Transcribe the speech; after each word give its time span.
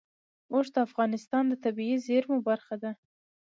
اوښ 0.51 0.67
د 0.73 0.77
افغانستان 0.87 1.43
د 1.47 1.53
طبیعي 1.63 1.97
زیرمو 2.05 2.37
برخه 2.49 2.75
ده. 2.83 2.91